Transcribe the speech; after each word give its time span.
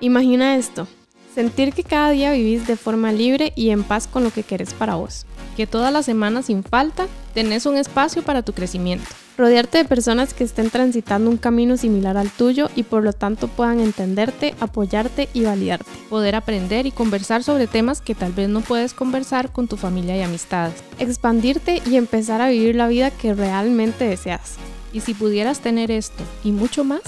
Imagina 0.00 0.54
esto, 0.54 0.86
sentir 1.34 1.72
que 1.72 1.82
cada 1.82 2.10
día 2.10 2.30
vivís 2.30 2.68
de 2.68 2.76
forma 2.76 3.10
libre 3.10 3.52
y 3.56 3.70
en 3.70 3.82
paz 3.82 4.06
con 4.06 4.22
lo 4.22 4.30
que 4.30 4.44
querés 4.44 4.72
para 4.72 4.94
vos. 4.94 5.26
Que 5.56 5.66
todas 5.66 5.92
las 5.92 6.06
semanas 6.06 6.46
sin 6.46 6.62
falta 6.62 7.08
tenés 7.34 7.66
un 7.66 7.76
espacio 7.76 8.22
para 8.22 8.42
tu 8.42 8.52
crecimiento. 8.52 9.06
Rodearte 9.36 9.78
de 9.78 9.84
personas 9.84 10.34
que 10.34 10.44
estén 10.44 10.70
transitando 10.70 11.30
un 11.30 11.36
camino 11.36 11.76
similar 11.76 12.16
al 12.16 12.30
tuyo 12.30 12.70
y 12.76 12.84
por 12.84 13.02
lo 13.02 13.12
tanto 13.12 13.48
puedan 13.48 13.80
entenderte, 13.80 14.54
apoyarte 14.60 15.28
y 15.32 15.42
validarte. 15.42 15.90
Poder 16.08 16.36
aprender 16.36 16.86
y 16.86 16.92
conversar 16.92 17.42
sobre 17.42 17.66
temas 17.66 18.00
que 18.00 18.14
tal 18.14 18.32
vez 18.32 18.48
no 18.48 18.60
puedes 18.60 18.94
conversar 18.94 19.50
con 19.50 19.66
tu 19.66 19.76
familia 19.76 20.16
y 20.16 20.22
amistades. 20.22 20.74
Expandirte 21.00 21.82
y 21.86 21.96
empezar 21.96 22.40
a 22.40 22.50
vivir 22.50 22.76
la 22.76 22.86
vida 22.86 23.10
que 23.10 23.34
realmente 23.34 24.04
deseas. 24.04 24.54
Y 24.92 25.00
si 25.00 25.14
pudieras 25.14 25.58
tener 25.58 25.90
esto 25.90 26.22
y 26.44 26.52
mucho 26.52 26.82
más, 26.84 27.02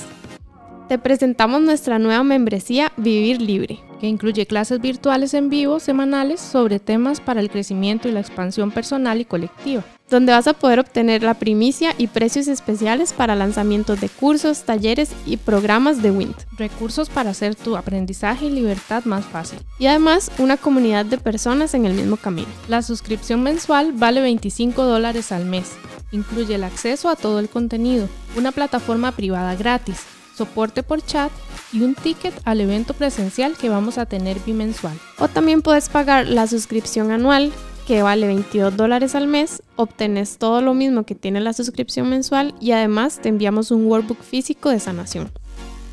te 0.90 0.98
presentamos 0.98 1.62
nuestra 1.62 2.00
nueva 2.00 2.24
membresía 2.24 2.90
Vivir 2.96 3.40
Libre, 3.40 3.78
que 4.00 4.08
incluye 4.08 4.44
clases 4.44 4.80
virtuales 4.80 5.34
en 5.34 5.48
vivo 5.48 5.78
semanales 5.78 6.40
sobre 6.40 6.80
temas 6.80 7.20
para 7.20 7.38
el 7.38 7.48
crecimiento 7.48 8.08
y 8.08 8.10
la 8.10 8.18
expansión 8.18 8.72
personal 8.72 9.20
y 9.20 9.24
colectiva, 9.24 9.84
donde 10.08 10.32
vas 10.32 10.48
a 10.48 10.52
poder 10.52 10.80
obtener 10.80 11.22
la 11.22 11.34
primicia 11.34 11.94
y 11.96 12.08
precios 12.08 12.48
especiales 12.48 13.12
para 13.12 13.36
lanzamientos 13.36 14.00
de 14.00 14.08
cursos, 14.08 14.64
talleres 14.64 15.12
y 15.26 15.36
programas 15.36 16.02
de 16.02 16.10
WINT. 16.10 16.36
Recursos 16.58 17.08
para 17.08 17.30
hacer 17.30 17.54
tu 17.54 17.76
aprendizaje 17.76 18.46
y 18.46 18.50
libertad 18.50 19.04
más 19.04 19.24
fácil. 19.24 19.60
Y 19.78 19.86
además 19.86 20.32
una 20.38 20.56
comunidad 20.56 21.06
de 21.06 21.18
personas 21.18 21.72
en 21.74 21.86
el 21.86 21.94
mismo 21.94 22.16
camino. 22.16 22.48
La 22.66 22.82
suscripción 22.82 23.44
mensual 23.44 23.92
vale 23.92 24.22
25 24.22 24.82
dólares 24.82 25.30
al 25.30 25.44
mes. 25.44 25.70
Incluye 26.10 26.56
el 26.56 26.64
acceso 26.64 27.08
a 27.08 27.14
todo 27.14 27.38
el 27.38 27.48
contenido, 27.48 28.08
una 28.36 28.50
plataforma 28.50 29.12
privada 29.12 29.54
gratis, 29.54 30.04
soporte 30.40 30.82
por 30.82 31.04
chat 31.04 31.30
y 31.70 31.82
un 31.82 31.94
ticket 31.94 32.32
al 32.46 32.62
evento 32.62 32.94
presencial 32.94 33.58
que 33.58 33.68
vamos 33.68 33.98
a 33.98 34.06
tener 34.06 34.40
bimensual. 34.40 34.98
O 35.18 35.28
también 35.28 35.60
puedes 35.60 35.90
pagar 35.90 36.26
la 36.26 36.46
suscripción 36.46 37.10
anual 37.10 37.52
que 37.86 38.02
vale 38.02 38.26
22 38.26 38.74
dólares 38.74 39.14
al 39.14 39.26
mes, 39.26 39.62
obtenés 39.76 40.38
todo 40.38 40.62
lo 40.62 40.72
mismo 40.72 41.02
que 41.02 41.14
tiene 41.14 41.40
la 41.40 41.52
suscripción 41.52 42.08
mensual 42.08 42.54
y 42.58 42.70
además 42.70 43.18
te 43.20 43.28
enviamos 43.28 43.70
un 43.70 43.84
workbook 43.86 44.22
físico 44.22 44.70
de 44.70 44.80
sanación. 44.80 45.30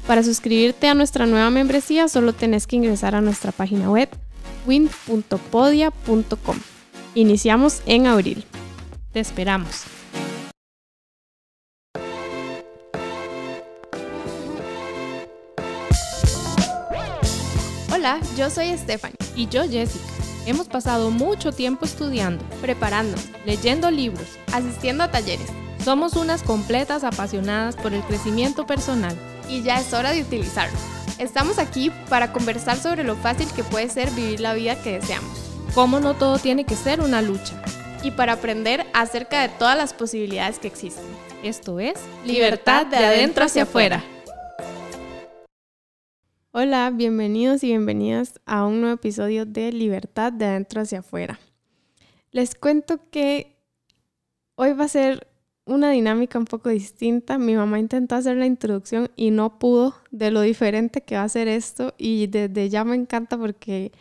Para 0.06 0.24
suscribirte 0.24 0.88
a 0.88 0.94
nuestra 0.94 1.26
nueva 1.26 1.50
membresía 1.50 2.08
solo 2.08 2.32
tenés 2.32 2.68
que 2.68 2.78
ingresar 2.78 3.16
a 3.16 3.22
nuestra 3.22 3.52
página 3.52 3.90
web 3.90 4.10
win.podia.com. 4.66 6.58
Iniciamos 7.16 7.82
en 7.86 8.08
abril. 8.08 8.46
Te 9.12 9.20
esperamos. 9.20 9.97
Hola, 17.98 18.20
yo 18.38 18.52
soy 18.52 18.78
Stephanie. 18.78 19.18
Y 19.36 19.48
yo 19.48 19.68
Jessica. 19.68 20.06
Hemos 20.46 20.68
pasado 20.68 21.10
mucho 21.10 21.52
tiempo 21.52 21.84
estudiando, 21.84 22.46
preparando, 22.62 23.18
leyendo 23.44 23.90
libros, 23.90 24.38
asistiendo 24.54 25.04
a 25.04 25.10
talleres. 25.10 25.48
Somos 25.84 26.14
unas 26.14 26.44
completas 26.44 27.04
apasionadas 27.04 27.76
por 27.76 27.96
el 27.96 28.04
crecimiento 28.04 28.68
personal. 28.68 29.18
Y 29.50 29.64
ya 29.64 29.80
es 29.80 29.92
hora 29.96 30.12
de 30.12 30.22
utilizarlo. 30.22 30.78
Estamos 31.18 31.58
aquí 31.58 31.92
para 32.08 32.34
conversar 32.34 32.78
sobre 32.78 33.04
lo 33.04 33.16
fácil 33.16 33.48
que 33.56 33.64
puede 33.64 33.90
ser 33.90 34.12
vivir 34.12 34.42
la 34.42 34.54
vida 34.54 34.80
que 34.80 35.00
deseamos. 35.00 35.36
Cómo 35.74 36.00
no 36.00 36.14
todo 36.14 36.38
tiene 36.38 36.66
que 36.66 36.76
ser 36.76 37.02
una 37.02 37.24
lucha. 37.24 37.60
Y 38.04 38.12
para 38.12 38.34
aprender 38.34 38.86
acerca 38.94 39.42
de 39.42 39.50
todas 39.50 39.76
las 39.76 39.94
posibilidades 39.94 40.60
que 40.60 40.68
existen. 40.68 41.04
Esto 41.42 41.80
es 41.80 41.96
Libertad 42.24 42.86
de 42.86 42.98
adentro 42.98 43.46
hacia 43.46 43.64
afuera. 43.64 44.04
Hola, 46.60 46.90
bienvenidos 46.90 47.64
y 47.64 47.68
bienvenidas 47.68 48.42
a 48.48 48.66
un 48.66 48.82
nuevo 48.82 48.96
episodio 48.96 49.46
de 49.46 49.72
Libertad 49.72 50.34
de 50.34 50.46
adentro 50.46 50.82
hacia 50.82 51.02
afuera. 51.02 51.40
Les 52.32 52.56
cuento 52.56 53.00
que 53.12 53.60
hoy 54.56 54.74
va 54.74 54.86
a 54.86 54.88
ser 54.88 55.28
una 55.66 55.92
dinámica 55.92 56.40
un 56.40 56.46
poco 56.46 56.70
distinta. 56.70 57.38
Mi 57.38 57.56
mamá 57.56 57.78
intentó 57.78 58.16
hacer 58.16 58.38
la 58.38 58.48
introducción 58.48 59.12
y 59.16 59.30
no 59.30 59.60
pudo 59.60 59.98
de 60.10 60.32
lo 60.32 60.42
diferente 60.42 61.02
que 61.02 61.16
va 61.16 61.22
a 61.22 61.30
ser 61.30 61.48
esto 61.48 61.94
y 61.96 62.26
desde 62.26 62.70
ya 62.70 62.84
me 62.84 62.96
encanta 62.96 63.38
porque 63.38 63.92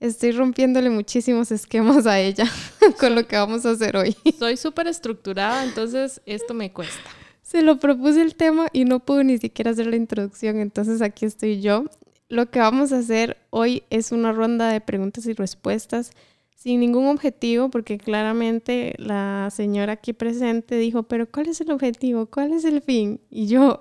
estoy 0.00 0.32
rompiéndole 0.32 0.88
muchísimos 0.88 1.52
esquemas 1.52 2.06
a 2.06 2.18
ella 2.18 2.46
con 2.98 3.14
lo 3.14 3.26
que 3.26 3.36
vamos 3.36 3.66
a 3.66 3.72
hacer 3.72 3.94
hoy. 3.94 4.16
Soy 4.38 4.56
súper 4.56 4.86
estructurada, 4.86 5.64
entonces 5.64 6.22
esto 6.24 6.54
me 6.54 6.72
cuesta. 6.72 7.10
Se 7.42 7.60
lo 7.60 7.78
propuse 7.78 8.22
el 8.22 8.36
tema 8.36 8.68
y 8.72 8.86
no 8.86 9.00
pudo 9.00 9.22
ni 9.22 9.36
siquiera 9.36 9.72
hacer 9.72 9.86
la 9.86 9.96
introducción, 9.96 10.60
entonces 10.60 11.02
aquí 11.02 11.26
estoy 11.26 11.60
yo 11.60 11.84
lo 12.28 12.50
que 12.50 12.58
vamos 12.58 12.92
a 12.92 12.98
hacer 12.98 13.38
hoy 13.50 13.84
es 13.90 14.12
una 14.12 14.32
ronda 14.32 14.68
de 14.68 14.80
preguntas 14.80 15.26
y 15.26 15.32
respuestas 15.32 16.12
sin 16.66 16.80
ningún 16.80 17.06
objetivo, 17.06 17.70
porque 17.70 17.98
claramente 17.98 18.94
la 18.98 19.50
señora 19.52 19.92
aquí 19.92 20.12
presente 20.12 20.76
dijo, 20.76 21.04
pero 21.04 21.30
¿cuál 21.30 21.48
es 21.48 21.60
el 21.60 21.70
objetivo? 21.70 22.26
¿Cuál 22.26 22.52
es 22.52 22.64
el 22.64 22.82
fin? 22.82 23.20
Y 23.30 23.46
yo, 23.46 23.78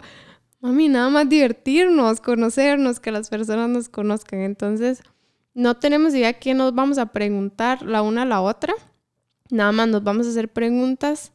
mami, 0.60 0.90
nada 0.90 1.10
más 1.10 1.28
divertirnos, 1.28 2.22
conocernos, 2.22 3.00
que 3.00 3.12
las 3.12 3.30
personas 3.30 3.70
nos 3.70 3.90
conozcan. 3.90 4.42
Entonces, 4.42 5.02
no 5.56 5.78
tenemos 5.78 6.14
idea 6.14 6.34
qué 6.34 6.54
nos 6.54 6.76
vamos 6.76 6.98
a 6.98 7.08
preguntar 7.08 7.82
la 7.82 8.02
una 8.04 8.22
a 8.24 8.26
la 8.26 8.42
otra. 8.42 8.74
Nada 9.50 9.72
más 9.72 9.88
nos 9.88 10.04
vamos 10.04 10.28
a 10.28 10.30
hacer 10.30 10.50
preguntas 10.50 11.32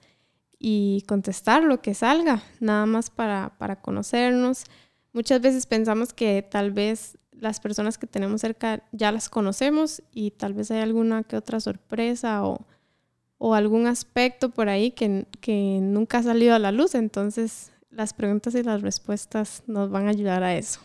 y 0.59 1.05
contestar 1.09 1.65
lo 1.65 1.81
que 1.81 1.95
salga, 1.95 2.43
nada 2.61 2.87
más 2.87 3.11
para, 3.11 3.55
para 3.59 3.81
conocernos. 3.81 4.65
Muchas 5.13 5.41
veces 5.41 5.67
pensamos 5.67 6.13
que 6.13 6.47
tal 6.49 6.71
vez 6.71 7.19
las 7.33 7.59
personas 7.61 7.99
que 7.99 8.07
tenemos 8.07 8.41
cerca 8.41 8.83
ya 8.93 9.11
las 9.13 9.29
conocemos 9.29 10.03
y 10.13 10.31
tal 10.31 10.55
vez 10.55 10.71
hay 10.71 10.81
alguna 10.81 11.25
que 11.25 11.37
otra 11.37 11.59
sorpresa 11.61 12.43
o, 12.45 12.65
algún 13.55 13.87
aspecto 13.87 14.51
por 14.51 14.69
ahí 14.69 14.91
que, 14.91 15.27
que, 15.41 15.79
nunca 15.81 16.19
ha 16.19 16.23
salido 16.23 16.55
a 16.55 16.59
la 16.59 16.73
luz. 16.73 16.95
Entonces 16.95 17.73
las 17.91 18.13
preguntas 18.13 18.55
y 18.55 18.63
las 18.63 18.83
respuestas 18.83 19.63
nos 19.67 19.91
van 19.91 20.07
a 20.07 20.11
ayudar 20.11 20.43
a 20.43 20.55
eso. 20.55 20.81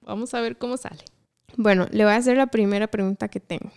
Vamos 0.00 0.34
a 0.34 0.40
ver 0.40 0.58
cómo 0.58 0.76
sale. 0.76 1.04
Bueno, 1.56 1.86
le 1.90 2.04
voy 2.04 2.12
a 2.12 2.16
hacer 2.16 2.36
la 2.36 2.48
primera 2.48 2.88
pregunta 2.88 3.28
que 3.28 3.40
tengo. 3.40 3.70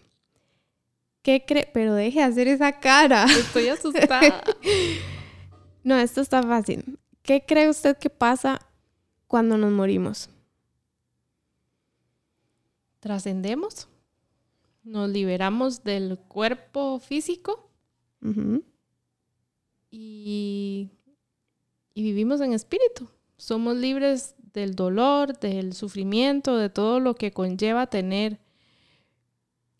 ¿Qué 1.21 1.43
cree? 1.45 1.69
Pero 1.73 1.93
deje 1.93 2.19
de 2.19 2.25
hacer 2.25 2.47
esa 2.47 2.79
cara. 2.79 3.25
Estoy 3.25 3.69
asustada. 3.69 4.43
no, 5.83 5.97
esto 5.97 6.21
está 6.21 6.43
fácil. 6.43 6.99
¿Qué 7.21 7.43
cree 7.45 7.69
usted 7.69 7.97
que 7.97 8.09
pasa 8.09 8.61
cuando 9.27 9.57
nos 9.57 9.71
morimos? 9.71 10.29
Trascendemos, 12.99 13.87
nos 14.83 15.09
liberamos 15.09 15.83
del 15.83 16.17
cuerpo 16.17 16.99
físico 16.99 17.69
y, 19.91 20.89
y 21.93 22.03
vivimos 22.03 22.41
en 22.41 22.53
espíritu. 22.53 23.07
Somos 23.37 23.75
libres 23.75 24.35
del 24.53 24.75
dolor, 24.75 25.37
del 25.37 25.73
sufrimiento, 25.73 26.57
de 26.57 26.69
todo 26.69 26.99
lo 26.99 27.15
que 27.15 27.31
conlleva 27.31 27.87
tener 27.87 28.39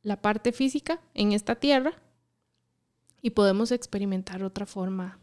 la 0.04 0.22
parte 0.22 0.52
física 0.52 1.02
en 1.16 1.32
esta 1.32 1.56
tierra 1.56 1.94
y 3.22 3.32
podemos 3.32 3.72
experimentar 3.72 4.44
otra 4.44 4.68
forma 4.68 5.18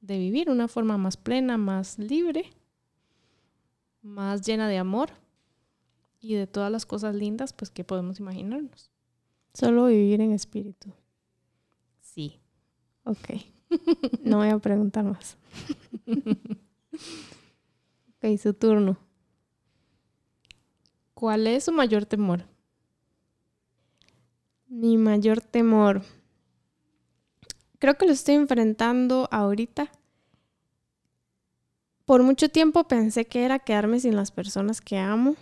de 0.00 0.18
vivir, 0.18 0.48
una 0.48 0.68
forma 0.68 0.96
más 0.96 1.16
plena, 1.16 1.56
más 1.56 1.98
libre 1.98 2.52
más 4.08 4.46
llena 4.46 4.68
de 4.68 4.78
amor 4.78 5.10
y 6.20 6.34
de 6.34 6.46
todas 6.46 6.72
las 6.72 6.86
cosas 6.86 7.14
lindas 7.14 7.52
pues 7.52 7.70
que 7.70 7.84
podemos 7.84 8.18
imaginarnos. 8.18 8.90
Solo 9.54 9.86
vivir 9.86 10.20
en 10.20 10.32
espíritu. 10.32 10.92
Sí. 12.00 12.40
Ok. 13.04 13.30
No 14.24 14.38
voy 14.38 14.48
a 14.48 14.58
preguntar 14.58 15.04
más. 15.04 15.36
ok, 18.16 18.38
su 18.40 18.54
turno. 18.54 18.96
¿Cuál 21.14 21.46
es 21.46 21.64
su 21.64 21.72
mayor 21.72 22.06
temor? 22.06 22.44
Mi 24.68 24.96
mayor 24.96 25.40
temor. 25.40 26.02
Creo 27.78 27.96
que 27.96 28.06
lo 28.06 28.12
estoy 28.12 28.36
enfrentando 28.36 29.28
ahorita 29.30 29.90
por 32.08 32.22
mucho 32.22 32.48
tiempo 32.48 32.84
pensé 32.84 33.26
que 33.26 33.44
era 33.44 33.58
quedarme 33.58 34.00
sin 34.00 34.16
las 34.16 34.30
personas 34.30 34.80
que 34.80 34.96
amo, 34.96 35.36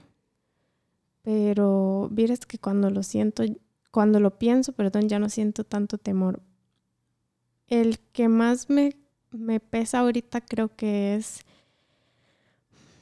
pero 1.23 2.09
vieres 2.11 2.45
que 2.45 2.59
cuando 2.59 2.91
lo 2.91 3.05
siento, 3.05 3.45
cuando 3.93 4.19
lo 4.19 4.37
pienso, 4.37 4.73
perdón, 4.73 5.09
ya 5.09 5.21
no 5.21 5.29
siento 5.29 5.63
tanto 5.63 5.97
temor. 5.97 6.43
El 7.69 8.01
que 8.01 8.27
más 8.27 8.69
me, 8.69 8.97
me 9.31 9.61
pesa 9.61 10.01
ahorita 10.01 10.41
creo 10.41 10.75
que 10.75 11.15
es 11.15 11.43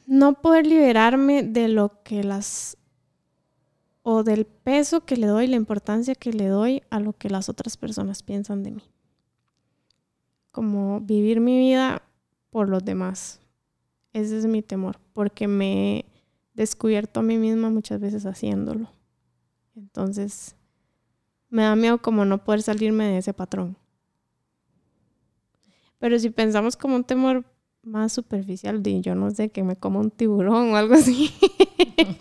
no 0.07 0.35
poder 0.43 0.67
liberarme 0.67 1.43
de 1.43 1.69
lo 1.69 2.03
que 2.03 2.23
las 2.23 2.77
o 4.03 4.25
del 4.25 4.45
peso 4.45 5.07
que 5.07 5.17
le 5.17 5.27
doy, 5.27 5.47
la 5.47 5.57
importancia 5.57 6.15
que 6.15 6.35
le 6.35 6.49
doy 6.49 6.83
a 6.91 7.01
lo 7.01 7.15
que 7.15 7.31
las 7.31 7.49
otras 7.49 7.79
personas 7.79 8.23
piensan 8.23 8.63
de 8.63 8.73
mí. 8.73 8.83
Como 10.51 11.01
vivir 11.01 11.41
mi 11.41 11.59
vida 11.59 12.03
por 12.51 12.69
los 12.69 12.85
demás. 12.85 13.41
Ese 14.15 14.39
es 14.39 14.47
mi 14.47 14.63
temor, 14.63 14.99
porque 15.13 15.47
me, 15.49 16.07
descubierto 16.55 17.21
a 17.21 17.23
mí 17.23 17.37
misma 17.37 17.69
muchas 17.69 18.01
veces 18.01 18.25
haciéndolo. 18.27 18.89
Entonces, 19.77 20.55
me 21.51 21.63
da 21.63 21.77
miedo 21.77 21.99
como 21.99 22.25
no 22.25 22.43
poder 22.43 22.63
salirme 22.63 23.05
de 23.05 23.19
ese 23.19 23.35
patrón. 23.35 23.77
Pero 25.99 26.19
si 26.19 26.31
pensamos 26.31 26.77
como 26.77 26.97
un 26.97 27.05
temor 27.05 27.45
más 27.83 28.13
superficial, 28.13 28.83
de 28.83 29.01
yo 29.01 29.15
no 29.15 29.31
sé, 29.31 29.51
que 29.51 29.63
me 29.63 29.77
como 29.77 30.01
un 30.01 30.11
tiburón 30.11 30.73
o 30.73 30.77
algo 30.77 30.95
así. 30.95 31.33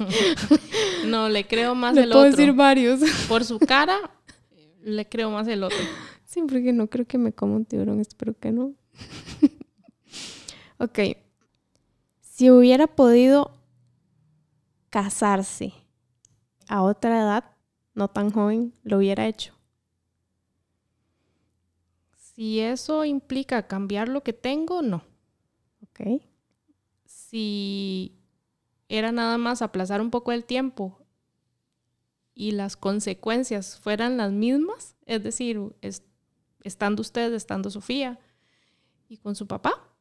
no, 1.05 1.29
le 1.29 1.47
creo 1.47 1.75
más 1.75 1.95
le 1.95 2.03
el 2.03 2.09
puedo 2.09 2.25
otro. 2.25 2.37
decir 2.37 2.53
varios. 2.53 3.01
Por 3.27 3.45
su 3.45 3.59
cara, 3.59 3.97
le 4.81 5.07
creo 5.07 5.29
más 5.31 5.47
el 5.47 5.63
otro. 5.63 5.77
Sí, 6.25 6.41
porque 6.47 6.73
no 6.73 6.87
creo 6.87 7.05
que 7.05 7.17
me 7.17 7.33
coma 7.33 7.55
un 7.55 7.65
tiburón, 7.65 7.99
espero 7.99 8.33
que 8.33 8.51
no. 8.51 8.73
ok. 10.79 10.99
Si 12.33 12.49
hubiera 12.49 12.87
podido 12.87 13.51
casarse 14.89 15.73
a 16.67 16.81
otra 16.83 17.19
edad, 17.21 17.43
no 17.93 18.07
tan 18.09 18.31
joven, 18.31 18.73
lo 18.83 18.97
hubiera 18.97 19.27
hecho. 19.27 19.53
Si 22.15 22.59
eso 22.59 23.05
implica 23.05 23.67
cambiar 23.67 24.07
lo 24.09 24.23
que 24.23 24.33
tengo, 24.33 24.81
no. 24.81 25.03
Ok. 25.83 26.21
Si 27.05 28.17
era 28.89 29.11
nada 29.11 29.37
más 29.37 29.61
aplazar 29.61 30.01
un 30.01 30.11
poco 30.11 30.31
el 30.31 30.45
tiempo 30.45 30.99
y 32.33 32.51
las 32.51 32.75
consecuencias 32.75 33.79
fueran 33.79 34.17
las 34.17 34.31
mismas, 34.31 34.95
es 35.05 35.23
decir, 35.23 35.59
es- 35.81 36.03
estando 36.63 37.01
usted, 37.01 37.33
estando 37.33 37.69
Sofía 37.69 38.19
y 39.09 39.17
con 39.17 39.35
su 39.35 39.47
papá, 39.47 39.92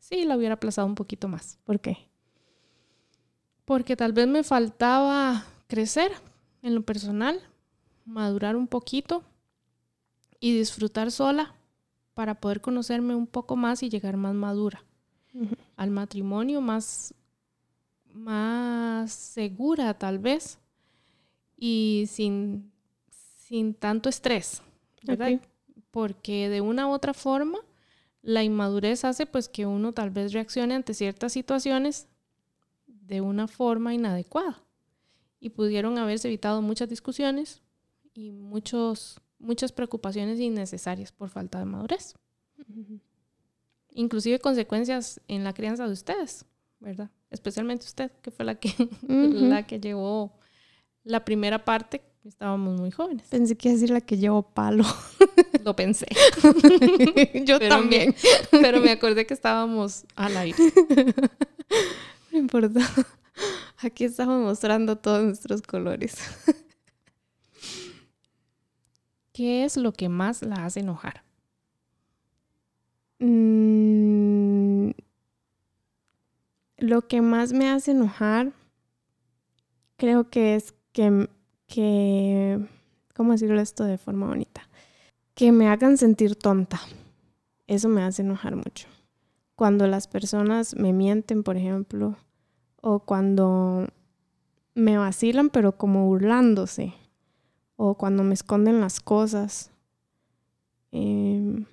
sí, 0.00 0.24
la 0.24 0.36
hubiera 0.36 0.54
aplazado 0.54 0.88
un 0.88 0.96
poquito 0.96 1.28
más. 1.28 1.58
¿Por 1.64 1.78
qué? 1.80 2.08
Porque 3.64 3.94
tal 3.94 4.12
vez 4.12 4.26
me 4.26 4.42
faltaba 4.42 5.44
crecer 5.68 6.10
en 6.62 6.74
lo 6.74 6.82
personal, 6.82 7.40
madurar 8.04 8.56
un 8.56 8.66
poquito 8.66 9.22
y 10.40 10.56
disfrutar 10.56 11.12
sola 11.12 11.54
para 12.14 12.40
poder 12.40 12.60
conocerme 12.60 13.14
un 13.14 13.26
poco 13.26 13.54
más 13.54 13.82
y 13.82 13.88
llegar 13.88 14.16
más 14.16 14.34
madura 14.34 14.84
al 15.76 15.90
matrimonio, 15.90 16.60
más, 16.60 17.14
más 18.12 19.12
segura 19.12 19.94
tal 19.94 20.18
vez 20.18 20.58
y 21.56 22.06
sin, 22.08 22.72
sin 23.10 23.74
tanto 23.74 24.08
estrés. 24.08 24.62
Porque 25.90 26.48
de 26.48 26.60
una 26.60 26.88
u 26.88 26.90
otra 26.90 27.14
forma 27.14 27.58
la 28.22 28.42
inmadurez 28.44 29.04
hace 29.04 29.26
pues 29.26 29.48
que 29.48 29.66
uno 29.66 29.92
tal 29.92 30.10
vez 30.10 30.32
reaccione 30.32 30.74
ante 30.74 30.94
ciertas 30.94 31.32
situaciones 31.32 32.06
de 32.86 33.20
una 33.20 33.48
forma 33.48 33.94
inadecuada 33.94 34.62
y 35.40 35.50
pudieron 35.50 35.96
haberse 35.98 36.28
evitado 36.28 36.60
muchas 36.62 36.88
discusiones 36.88 37.62
y 38.12 38.30
muchos, 38.30 39.20
muchas 39.38 39.72
preocupaciones 39.72 40.38
innecesarias 40.38 41.12
por 41.12 41.28
falta 41.30 41.58
de 41.58 41.64
madurez. 41.64 42.14
Inclusive 43.92 44.38
consecuencias 44.38 45.20
en 45.26 45.42
la 45.44 45.52
crianza 45.52 45.86
de 45.86 45.92
ustedes, 45.92 46.44
¿verdad? 46.78 47.10
Especialmente 47.30 47.86
usted, 47.86 48.10
que 48.22 48.30
fue 48.30 48.44
la 48.44 48.54
que, 48.56 48.68
Ujú. 49.02 49.46
la 49.48 49.66
que 49.66 49.80
llevó 49.80 50.32
la 51.02 51.24
primera 51.24 51.64
parte, 51.64 52.02
estábamos 52.24 52.78
muy 52.78 52.90
jóvenes. 52.90 53.26
Pensé 53.28 53.56
que 53.56 53.68
iba 53.68 53.72
a 53.72 53.76
decir 53.76 53.90
la 53.90 54.00
que 54.00 54.18
llevo 54.18 54.42
palo. 54.42 54.84
Lo 55.64 55.76
pensé, 55.76 56.06
Yo 57.44 57.58
Pero 57.58 57.76
también. 57.76 58.14
pero 58.50 58.80
me 58.80 58.90
acordé 58.90 59.26
que 59.26 59.34
estábamos 59.34 60.04
al 60.16 60.36
aire. 60.36 60.58
No 62.32 62.38
importa. 62.38 62.80
Aquí 63.78 64.04
estamos 64.04 64.42
mostrando 64.42 64.96
todos 64.96 65.24
nuestros 65.24 65.62
colores. 65.62 66.16
¿Qué 69.32 69.64
es 69.64 69.76
lo 69.76 69.92
que 69.92 70.08
más 70.08 70.42
la 70.42 70.66
hace 70.66 70.80
enojar? 70.80 71.22
Mm, 73.20 74.90
lo 76.78 77.06
que 77.06 77.20
más 77.20 77.52
me 77.52 77.68
hace 77.68 77.92
enojar, 77.92 78.52
creo 79.96 80.28
que 80.30 80.56
es 80.56 80.74
que, 80.92 81.28
que, 81.66 82.58
¿cómo 83.14 83.32
decirlo 83.32 83.60
esto 83.60 83.84
de 83.84 83.98
forma 83.98 84.26
bonita? 84.26 84.69
Que 85.34 85.52
me 85.52 85.68
hagan 85.68 85.96
sentir 85.96 86.36
tonta. 86.36 86.80
Eso 87.66 87.88
me 87.88 88.02
hace 88.02 88.22
enojar 88.22 88.56
mucho. 88.56 88.88
Cuando 89.56 89.86
las 89.86 90.06
personas 90.08 90.74
me 90.74 90.92
mienten, 90.92 91.42
por 91.42 91.56
ejemplo, 91.56 92.16
o 92.80 93.00
cuando 93.00 93.86
me 94.74 94.98
vacilan, 94.98 95.50
pero 95.50 95.76
como 95.76 96.06
burlándose, 96.06 96.94
o 97.76 97.96
cuando 97.96 98.22
me 98.24 98.34
esconden 98.34 98.80
las 98.80 99.00
cosas. 99.00 99.70
Em, 100.92 101.66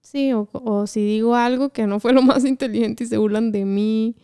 Sí, 0.00 0.32
o, 0.32 0.48
o 0.52 0.86
si 0.86 1.04
digo 1.04 1.34
algo 1.36 1.70
que 1.70 1.86
no 1.86 2.00
fue 2.00 2.12
lo 2.12 2.22
más 2.22 2.44
inteligente 2.44 3.04
y 3.04 3.06
se 3.06 3.18
burlan 3.18 3.52
de 3.52 3.64
mí. 3.64 4.16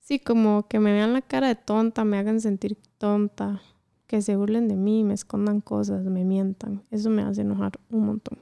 Sí, 0.00 0.18
como 0.20 0.68
que 0.68 0.78
me 0.78 0.92
vean 0.92 1.12
la 1.12 1.22
cara 1.22 1.48
de 1.48 1.56
tonta, 1.56 2.04
me 2.04 2.18
hagan 2.18 2.40
sentir 2.40 2.76
tonta, 2.98 3.62
que 4.08 4.22
se 4.22 4.34
burlen 4.34 4.66
de 4.66 4.74
mí, 4.74 5.04
me 5.04 5.14
escondan 5.14 5.60
cosas, 5.60 6.04
me 6.04 6.24
mientan. 6.24 6.82
Eso 6.90 7.10
me 7.10 7.22
hace 7.22 7.42
enojar 7.42 7.78
un 7.90 8.06
montón. 8.06 8.38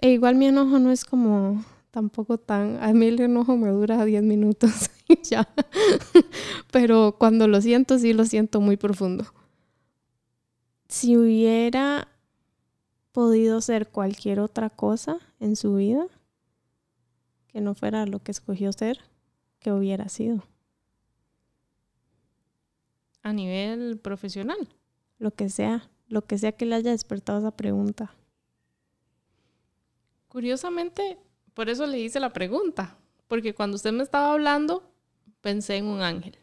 E 0.00 0.10
igual 0.10 0.34
mi 0.34 0.46
enojo 0.46 0.78
no 0.78 0.90
es 0.90 1.04
como 1.04 1.62
tampoco 1.90 2.38
tan... 2.38 2.82
A 2.82 2.92
mí 2.94 3.06
el 3.06 3.20
enojo 3.20 3.56
me 3.56 3.68
dura 3.68 4.04
10 4.04 4.22
minutos 4.22 4.90
y 5.08 5.22
ya. 5.22 5.46
Pero 6.72 7.16
cuando 7.18 7.46
lo 7.46 7.60
siento, 7.60 7.98
sí 7.98 8.14
lo 8.14 8.24
siento 8.24 8.60
muy 8.60 8.78
profundo. 8.78 9.26
Si 10.88 11.16
hubiera 11.16 12.08
podido 13.12 13.60
ser 13.60 13.88
cualquier 13.88 14.40
otra 14.40 14.70
cosa 14.70 15.18
en 15.38 15.54
su 15.54 15.74
vida 15.74 16.06
que 17.48 17.60
no 17.60 17.74
fuera 17.74 18.06
lo 18.06 18.20
que 18.20 18.30
escogió 18.30 18.72
ser, 18.72 19.00
que 19.58 19.72
hubiera 19.72 20.08
sido, 20.08 20.44
A 23.28 23.32
nivel 23.32 23.98
profesional. 23.98 24.68
lo 25.18 25.30
que 25.32 25.48
sea, 25.48 25.88
lo 26.08 26.22
que 26.22 26.38
sea 26.38 26.52
que 26.52 26.64
le 26.66 26.76
haya 26.76 26.92
despertado 26.92 27.38
esa 27.40 27.50
pregunta. 27.50 28.14
Curiosamente, 30.28 31.18
por 31.54 31.68
eso 31.68 31.86
le 31.86 31.98
hice 31.98 32.20
la 32.20 32.32
pregunta. 32.32 32.96
Porque 33.26 33.54
cuando 33.54 33.76
usted 33.76 33.92
me 33.92 34.02
estaba 34.02 34.32
hablando, 34.32 34.82
pensé 35.40 35.76
en 35.76 35.86
un 35.86 36.00
ángel. 36.00 36.36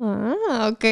Ah, 0.00 0.70
ok. 0.72 0.84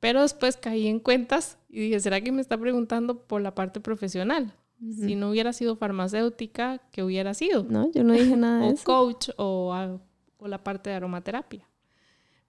Pero 0.00 0.22
después 0.22 0.56
caí 0.56 0.86
en 0.88 0.98
cuentas 0.98 1.58
y 1.68 1.80
dije, 1.80 2.00
¿será 2.00 2.20
que 2.20 2.32
me 2.32 2.40
está 2.40 2.58
preguntando 2.58 3.18
por 3.22 3.40
la 3.40 3.54
parte 3.54 3.80
profesional? 3.80 4.52
Si 4.80 5.14
no 5.14 5.30
hubiera 5.30 5.52
sido 5.52 5.76
farmacéutica, 5.76 6.78
¿qué 6.90 7.04
hubiera 7.04 7.34
sido? 7.34 7.62
No, 7.62 7.88
yo 7.92 8.02
no 8.02 8.14
dije 8.14 8.36
nada 8.36 8.62
de 8.62 8.66
o 8.66 8.74
eso. 8.74 8.82
coach 8.84 9.28
o, 9.36 9.98
o 10.38 10.48
la 10.48 10.58
parte 10.64 10.90
de 10.90 10.96
aromaterapia. 10.96 11.64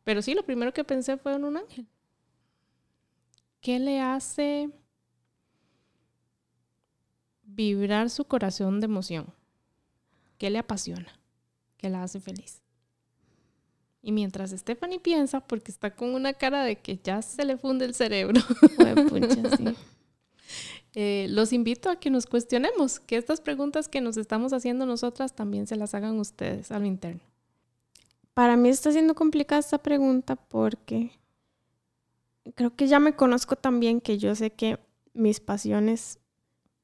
Pero 0.04 0.22
sí, 0.22 0.34
lo 0.34 0.44
primero 0.44 0.74
que 0.74 0.84
pensé 0.84 1.18
fue 1.18 1.34
en 1.34 1.46
un 1.46 1.58
ángel. 1.58 1.88
¿Qué 3.62 3.80
le 3.80 4.02
hace 4.02 4.70
vibrar 7.44 8.10
su 8.10 8.26
corazón 8.26 8.82
de 8.82 8.86
emoción? 8.86 9.34
¿Qué 10.38 10.50
le 10.50 10.60
apasiona? 10.60 11.20
¿Qué 11.78 11.90
la 11.90 12.04
hace 12.04 12.20
feliz? 12.20 12.62
Y 14.02 14.12
mientras 14.12 14.52
Stephanie 14.52 15.00
piensa, 15.00 15.40
porque 15.40 15.72
está 15.72 15.96
con 15.96 16.14
una 16.14 16.34
cara 16.34 16.66
de 16.66 16.76
que 16.76 17.00
ya 17.02 17.22
se 17.22 17.46
le 17.46 17.56
funde 17.56 17.86
el 17.86 17.94
cerebro, 17.94 18.42
sí. 19.58 19.66
eh, 20.94 21.28
los 21.30 21.54
invito 21.54 21.90
a 21.90 21.96
que 21.96 22.10
nos 22.10 22.26
cuestionemos, 22.26 23.00
que 23.00 23.16
estas 23.16 23.40
preguntas 23.40 23.88
que 23.88 24.02
nos 24.02 24.18
estamos 24.18 24.52
haciendo 24.52 24.86
nosotras 24.86 25.34
también 25.34 25.68
se 25.68 25.78
las 25.78 25.94
hagan 25.94 26.20
ustedes 26.20 26.70
a 26.70 26.80
lo 26.80 26.86
interno. 26.86 27.22
Para 28.34 28.58
mí 28.58 28.70
está 28.70 28.92
siendo 28.92 29.16
complicada 29.16 29.60
esta 29.60 29.78
pregunta 29.78 30.36
porque 30.36 31.12
creo 32.56 32.76
que 32.76 32.88
ya 32.88 33.00
me 33.00 33.16
conozco 33.16 33.56
también 33.56 34.02
que 34.02 34.18
yo 34.18 34.36
sé 34.36 34.52
que 34.52 34.80
mis 35.14 35.40
pasiones 35.40 36.20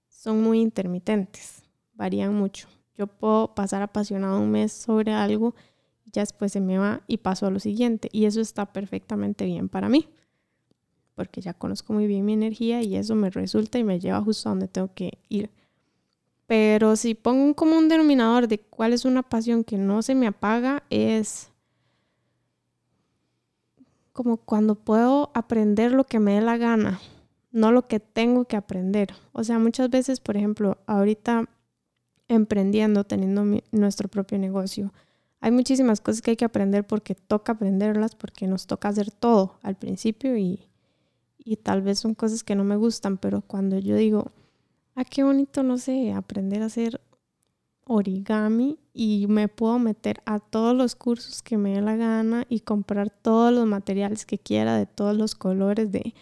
son 0.08 0.42
muy 0.44 0.62
intermitentes, 0.62 1.64
varían 1.94 2.36
mucho. 2.36 2.68
Yo 2.96 3.08
puedo 3.08 3.56
pasar 3.56 3.82
apasionado 3.82 4.40
un 4.40 4.52
mes 4.52 4.74
sobre 4.74 5.14
algo 5.14 5.56
ya 6.12 6.22
después 6.22 6.52
se 6.52 6.60
me 6.60 6.78
va 6.78 7.02
y 7.08 7.18
paso 7.18 7.46
a 7.46 7.52
lo 7.52 7.60
siguiente. 7.60 8.10
Y 8.12 8.26
eso 8.26 8.42
está 8.42 8.72
perfectamente 8.72 9.46
bien 9.46 9.70
para 9.70 9.90
mí, 9.90 10.08
porque 11.16 11.42
ya 11.42 11.54
conozco 11.54 11.94
muy 11.94 12.08
bien 12.08 12.26
mi 12.26 12.34
energía 12.34 12.82
y 12.82 12.96
eso 12.96 13.16
me 13.16 13.30
resulta 13.30 13.80
y 13.80 13.84
me 13.84 14.00
lleva 14.00 14.22
justo 14.22 14.50
a 14.50 14.52
donde 14.52 14.68
tengo 14.68 14.94
que 14.94 15.20
ir. 15.30 15.50
Pero 16.50 16.96
si 16.96 17.14
pongo 17.14 17.54
un 17.64 17.90
denominador 17.90 18.48
de 18.48 18.58
cuál 18.58 18.92
es 18.92 19.06
una 19.06 19.22
pasión 19.22 19.64
que 19.64 19.78
no 19.78 20.02
se 20.02 20.16
me 20.16 20.26
apaga, 20.26 20.82
es 20.90 21.52
como 24.14 24.38
cuando 24.38 24.74
puedo 24.74 25.30
aprender 25.36 25.92
lo 25.92 26.06
que 26.06 26.18
me 26.18 26.34
dé 26.34 26.42
la 26.42 26.58
gana, 26.58 27.00
no 27.52 27.72
lo 27.72 27.88
que 27.88 28.00
tengo 28.00 28.46
que 28.46 28.58
aprender. 28.58 29.10
O 29.32 29.44
sea, 29.44 29.60
muchas 29.60 29.92
veces, 29.92 30.20
por 30.20 30.38
ejemplo, 30.38 30.80
ahorita 30.88 31.48
emprendiendo, 32.28 33.04
teniendo 33.04 33.46
nuestro 33.72 34.08
propio 34.08 34.40
negocio, 34.40 34.92
hay 35.42 35.52
muchísimas 35.52 36.02
cosas 36.02 36.24
que 36.24 36.32
hay 36.32 36.38
que 36.38 36.46
aprender 36.46 36.84
porque 36.84 37.14
toca 37.14 37.52
aprenderlas, 37.52 38.16
porque 38.16 38.48
nos 38.48 38.66
toca 38.66 38.88
hacer 38.88 39.12
todo 39.12 39.60
al 39.62 39.76
principio 39.76 40.36
y, 40.36 40.68
y 41.38 41.58
tal 41.58 41.84
vez 41.84 42.00
son 42.00 42.16
cosas 42.16 42.44
que 42.44 42.56
no 42.56 42.64
me 42.64 42.76
gustan, 42.76 43.20
pero 43.20 43.42
cuando 43.42 43.78
yo 43.78 43.96
digo, 43.96 44.32
ah, 45.00 45.06
qué 45.06 45.24
bonito, 45.24 45.64
no 45.64 45.78
sé, 45.78 46.14
aprender 46.14 46.62
a 46.62 46.66
hacer 46.66 47.02
origami 47.86 48.78
y 48.94 49.26
me 49.28 49.48
puedo 49.48 49.80
meter 49.80 50.22
a 50.26 50.40
todos 50.40 50.76
los 50.76 50.96
cursos 50.96 51.42
que 51.42 51.58
me 51.58 51.74
dé 51.74 51.82
la 51.82 51.96
gana 51.96 52.46
y 52.50 52.60
comprar 52.60 53.10
todos 53.10 53.52
los 53.52 53.66
materiales 53.66 54.26
que 54.26 54.38
quiera 54.38 54.78
de 54.78 54.86
todos 54.86 55.18
los 55.18 55.34
colores 55.36 55.92
de 55.92 56.14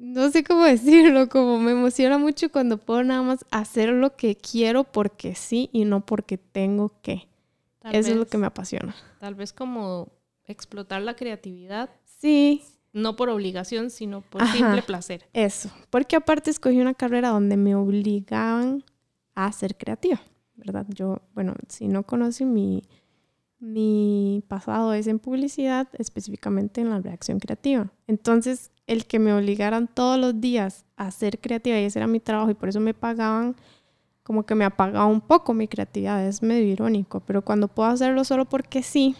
no 0.00 0.30
sé 0.30 0.42
cómo 0.42 0.64
decirlo, 0.64 1.28
como 1.28 1.58
me 1.58 1.72
emociona 1.72 2.16
mucho 2.16 2.50
cuando 2.50 2.78
puedo 2.78 3.04
nada 3.04 3.22
más 3.22 3.44
hacer 3.50 3.90
lo 3.90 4.16
que 4.16 4.34
quiero 4.34 4.84
porque 4.84 5.34
sí 5.34 5.68
y 5.72 5.84
no 5.84 6.04
porque 6.04 6.38
tengo 6.38 6.92
que. 7.02 7.28
Eso 7.92 8.10
es 8.10 8.16
lo 8.16 8.26
que 8.26 8.38
me 8.38 8.46
apasiona. 8.46 8.94
Tal 9.18 9.34
vez 9.34 9.52
como 9.52 10.08
explotar 10.44 11.02
la 11.02 11.16
creatividad. 11.16 11.90
Sí. 12.04 12.62
No 12.92 13.16
por 13.16 13.28
obligación, 13.28 13.90
sino 13.90 14.20
por 14.20 14.44
simple 14.46 14.82
placer. 14.82 15.28
Eso. 15.32 15.70
Porque 15.90 16.16
aparte 16.16 16.50
escogí 16.50 16.80
una 16.80 16.94
carrera 16.94 17.28
donde 17.28 17.56
me 17.56 17.74
obligaban 17.74 18.84
a 19.34 19.50
ser 19.52 19.76
creativa, 19.76 20.20
¿verdad? 20.56 20.86
Yo, 20.88 21.18
bueno, 21.34 21.54
si 21.68 21.86
no 21.86 22.02
conocen 22.02 22.52
mi, 22.52 22.82
mi 23.60 24.42
pasado 24.48 24.92
es 24.92 25.06
en 25.06 25.18
publicidad, 25.18 25.88
específicamente 25.98 26.80
en 26.80 26.90
la 26.90 27.00
reacción 27.00 27.38
creativa. 27.38 27.92
Entonces, 28.06 28.70
el 28.86 29.06
que 29.06 29.18
me 29.18 29.32
obligaran 29.32 29.86
todos 29.86 30.18
los 30.18 30.40
días 30.40 30.84
a 30.96 31.10
ser 31.10 31.38
creativa 31.38 31.78
y 31.78 31.84
ese 31.84 32.00
era 32.00 32.08
mi 32.08 32.18
trabajo 32.18 32.50
y 32.50 32.54
por 32.54 32.68
eso 32.68 32.80
me 32.80 32.94
pagaban, 32.94 33.54
como 34.24 34.44
que 34.44 34.54
me 34.54 34.64
apagaba 34.64 35.06
un 35.06 35.20
poco 35.20 35.54
mi 35.54 35.68
creatividad, 35.68 36.26
es 36.26 36.42
medio 36.42 36.66
irónico, 36.66 37.20
pero 37.20 37.42
cuando 37.42 37.68
puedo 37.68 37.88
hacerlo 37.88 38.24
solo 38.24 38.46
porque 38.46 38.82
sí, 38.82 39.14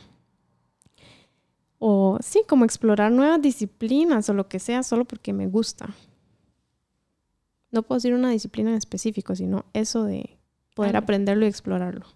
o 1.83 2.19
sí, 2.23 2.43
como 2.47 2.67
explorar 2.67 3.11
nuevas 3.11 3.41
disciplinas 3.41 4.29
o 4.29 4.35
lo 4.35 4.49
que 4.49 4.59
sea, 4.59 4.83
solo 4.83 5.07
porque 5.07 5.33
me 5.33 5.47
gusta. 5.47 5.89
No 7.71 7.83
puedo 7.83 7.97
decir 7.97 8.13
una 8.13 8.31
disciplina 8.31 8.71
en 8.71 8.77
específico, 8.77 9.35
sino 9.35 9.65
eso 9.73 10.05
de 10.05 10.39
poder 10.75 10.97
aprenderlo 10.97 11.47
y 11.47 11.49
explorarlo. 11.49 12.07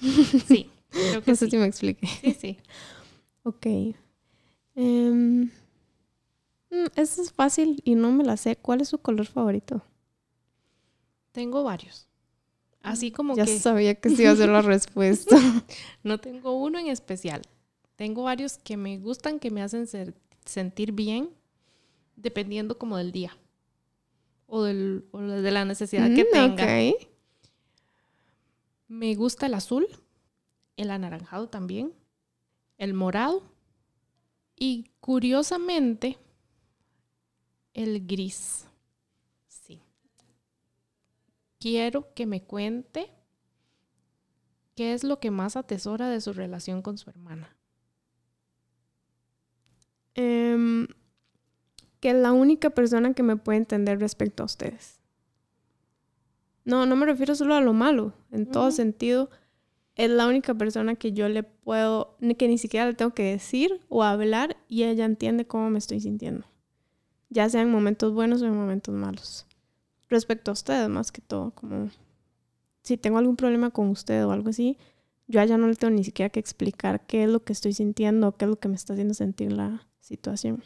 Sí, 0.46 0.68
creo 0.90 1.22
que 1.22 1.30
no 1.30 1.36
sé 1.36 1.48
si 1.48 1.56
me 1.56 1.64
expliqué. 1.64 2.06
Sí, 2.06 2.36
sí. 2.38 2.58
ok. 3.44 3.66
Um, 4.74 5.48
eso 6.96 7.22
es 7.22 7.32
fácil 7.32 7.80
y 7.84 7.94
no 7.94 8.10
me 8.10 8.24
la 8.24 8.36
sé. 8.36 8.56
¿Cuál 8.56 8.80
es 8.80 8.88
su 8.88 8.98
color 8.98 9.26
favorito? 9.26 9.82
Tengo 11.30 11.62
varios. 11.62 12.08
Así 12.82 13.12
como 13.12 13.36
ya 13.36 13.44
que... 13.44 13.54
Ya 13.54 13.60
sabía 13.60 13.94
que 13.94 14.10
sí 14.10 14.22
iba 14.22 14.32
a 14.32 14.36
ser 14.36 14.48
la 14.48 14.62
respuesta. 14.62 15.36
no 16.02 16.18
tengo 16.18 16.56
uno 16.56 16.78
en 16.78 16.88
especial. 16.88 17.42
Tengo 17.96 18.24
varios 18.24 18.58
que 18.58 18.76
me 18.76 18.98
gustan, 18.98 19.40
que 19.40 19.50
me 19.50 19.62
hacen 19.62 19.86
sentir 20.44 20.92
bien, 20.92 21.30
dependiendo 22.14 22.78
como 22.78 22.98
del 22.98 23.10
día. 23.10 23.36
O, 24.46 24.62
del, 24.62 25.04
de 25.12 25.50
la 25.50 25.64
necesidad 25.64 26.08
que 26.14 26.24
mm, 26.24 26.30
tenga. 26.30 26.66
Me 28.86 29.14
gusta 29.16 29.46
el 29.46 29.54
azul, 29.54 29.88
el 30.76 30.90
anaranjado 30.90 31.48
también, 31.48 31.92
el 32.78 32.94
morado. 32.94 33.42
Y 34.54 34.90
curiosamente, 35.00 36.18
el 37.74 38.06
gris. 38.06 38.66
Sí. 39.48 39.82
Quiero 41.58 42.14
que 42.14 42.26
me 42.26 42.42
cuente 42.42 43.10
qué 44.74 44.92
es 44.92 45.02
lo 45.02 45.18
que 45.18 45.30
más 45.30 45.56
atesora 45.56 46.08
de 46.08 46.20
su 46.20 46.32
relación 46.32 46.82
con 46.82 46.98
su 46.98 47.10
hermana. 47.10 47.56
Que 52.06 52.10
es 52.10 52.16
la 52.16 52.30
única 52.30 52.70
persona 52.70 53.14
que 53.14 53.24
me 53.24 53.34
puede 53.34 53.58
entender 53.58 53.98
respecto 53.98 54.44
a 54.44 54.46
ustedes. 54.46 55.00
No, 56.64 56.86
no 56.86 56.94
me 56.94 57.04
refiero 57.04 57.34
solo 57.34 57.56
a 57.56 57.60
lo 57.60 57.72
malo, 57.72 58.12
en 58.30 58.46
todo 58.46 58.70
sentido. 58.70 59.28
Es 59.96 60.08
la 60.08 60.28
única 60.28 60.54
persona 60.54 60.94
que 60.94 61.10
yo 61.10 61.28
le 61.28 61.42
puedo, 61.42 62.16
que 62.38 62.46
ni 62.46 62.58
siquiera 62.58 62.86
le 62.86 62.94
tengo 62.94 63.12
que 63.12 63.24
decir 63.24 63.80
o 63.88 64.04
hablar 64.04 64.56
y 64.68 64.84
ella 64.84 65.04
entiende 65.04 65.48
cómo 65.48 65.68
me 65.68 65.78
estoy 65.78 65.98
sintiendo 65.98 66.46
ya 67.28 67.48
sea 67.48 67.62
en 67.62 67.70
momentos 67.70 68.12
buenos 68.12 68.42
o 68.42 68.46
en 68.46 68.54
momentos 68.54 68.94
malos. 68.94 69.46
Respecto 70.08 70.50
a 70.50 70.54
ustedes, 70.54 70.88
más 70.88 71.10
que 71.10 71.20
todo, 71.20 71.50
como 71.50 71.90
si 72.82 72.96
tengo 72.96 73.18
algún 73.18 73.36
problema 73.36 73.70
con 73.70 73.88
usted 73.88 74.24
o 74.24 74.30
algo 74.30 74.50
así, 74.50 74.78
yo 75.26 75.40
allá 75.40 75.58
no 75.58 75.66
le 75.66 75.74
tengo 75.74 75.92
ni 75.92 76.04
siquiera 76.04 76.30
que 76.30 76.38
explicar 76.38 77.04
qué 77.06 77.24
es 77.24 77.28
lo 77.28 77.42
que 77.42 77.52
estoy 77.52 77.72
sintiendo 77.72 78.28
o 78.28 78.36
qué 78.36 78.44
es 78.44 78.48
lo 78.48 78.60
que 78.60 78.68
me 78.68 78.76
está 78.76 78.92
haciendo 78.92 79.14
sentir 79.14 79.52
la 79.52 79.88
situación. 79.98 80.62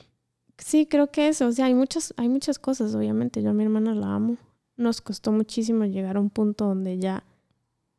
Sí, 0.61 0.87
creo 0.87 1.11
que 1.11 1.29
eso, 1.29 1.49
o 1.49 1.53
sea, 1.53 1.67
hay 1.67 1.75
muchas, 1.75 2.15
hay 2.17 2.29
muchas 2.29 2.59
cosas, 2.59 2.95
obviamente, 2.95 3.43
yo 3.43 3.51
a 3.51 3.53
mi 3.55 3.65
hermana 3.65 3.95
la 3.95 4.15
amo. 4.15 4.37
Nos 4.77 5.01
costó 5.01 5.33
muchísimo 5.33 5.85
llegar 5.85 6.17
a 6.17 6.21
un 6.21 6.31
punto 6.31 6.67
donde 6.67 6.99
ya 6.99 7.25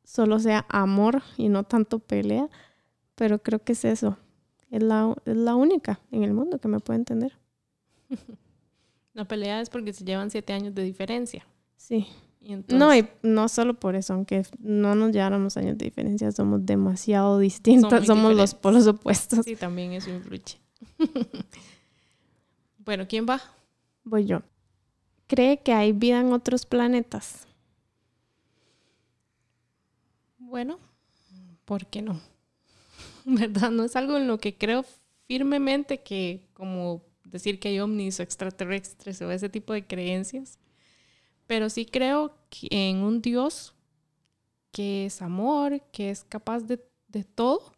solo 0.03 0.39
sea 0.39 0.65
amor 0.69 1.21
y 1.37 1.49
no 1.49 1.63
tanto 1.63 1.99
pelea, 1.99 2.49
pero 3.15 3.39
creo 3.39 3.59
que 3.63 3.73
es 3.73 3.85
eso. 3.85 4.17
Es 4.69 4.81
la, 4.81 5.13
es 5.25 5.35
la 5.35 5.55
única 5.55 5.99
en 6.11 6.23
el 6.23 6.33
mundo 6.33 6.59
que 6.59 6.67
me 6.67 6.79
puede 6.79 6.99
entender. 6.99 7.37
La 9.13 9.25
pelea 9.25 9.59
es 9.59 9.69
porque 9.69 9.91
se 9.91 10.05
llevan 10.05 10.29
siete 10.31 10.53
años 10.53 10.73
de 10.73 10.83
diferencia. 10.83 11.45
Sí. 11.75 12.07
No, 12.69 12.95
y 12.95 13.07
no 13.21 13.49
solo 13.49 13.75
por 13.75 13.95
eso, 13.95 14.13
aunque 14.13 14.43
no 14.59 14.95
nos 14.95 15.11
lleváramos 15.11 15.57
años 15.57 15.77
de 15.77 15.85
diferencia, 15.85 16.31
somos 16.31 16.65
demasiado 16.65 17.37
distintas, 17.37 18.07
somos, 18.07 18.33
los 18.33 18.55
polos 18.55 18.87
opuestos. 18.87 19.45
Sí, 19.45 19.55
también 19.55 19.91
eso 19.93 20.09
influye. 20.09 20.57
bueno, 22.91 23.07
¿quién 23.07 23.25
va? 23.25 23.41
Voy 24.03 24.25
yo. 24.25 24.41
¿Cree 25.27 25.61
que 25.61 25.71
hay 25.71 25.93
vida 25.93 26.19
en 26.19 26.33
otros 26.33 26.65
planetas? 26.65 27.47
Bueno, 30.37 30.77
¿por 31.63 31.85
qué 31.85 32.01
no? 32.01 32.19
¿Verdad? 33.23 33.71
No 33.71 33.85
es 33.85 33.95
algo 33.95 34.17
en 34.17 34.27
lo 34.27 34.39
que 34.39 34.57
creo 34.57 34.83
firmemente 35.25 36.01
que 36.01 36.49
como 36.51 37.01
decir 37.23 37.61
que 37.61 37.69
hay 37.69 37.79
ovnis 37.79 38.19
o 38.19 38.23
extraterrestres 38.23 39.21
o 39.21 39.31
ese 39.31 39.47
tipo 39.47 39.71
de 39.71 39.87
creencias, 39.87 40.59
pero 41.47 41.69
sí 41.69 41.85
creo 41.85 42.35
en 42.63 42.97
un 42.97 43.21
Dios 43.21 43.73
que 44.73 45.05
es 45.05 45.21
amor, 45.21 45.81
que 45.93 46.09
es 46.09 46.25
capaz 46.25 46.65
de, 46.65 46.77
todo, 47.23 47.71